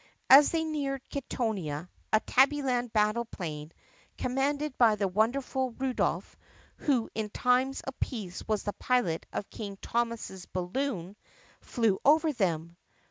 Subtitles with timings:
[0.31, 3.71] As they neared Kittonia a Tabbyland battle plane,
[4.17, 6.35] commanded by the wonderful Rudolph,
[6.77, 11.15] who in times of peace was the pilot of King Thomas's balloon,
[11.59, 12.77] flew over them.